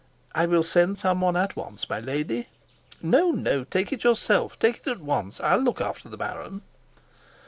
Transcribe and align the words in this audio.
"I 0.33 0.47
will 0.47 0.63
send 0.63 0.97
some 0.97 1.21
one 1.21 1.37
at 1.37 1.55
once, 1.55 1.87
my 1.87 1.99
lady." 1.99 2.47
"No, 3.03 3.29
no, 3.29 3.63
take 3.63 3.93
it 3.93 4.03
yourself 4.03 4.57
take 4.57 4.77
it 4.77 4.87
at 4.87 4.99
once. 4.99 5.39
I'll 5.39 5.59
look 5.61 5.79
after 5.79 6.09
the 6.09 6.17
baron." 6.17 6.63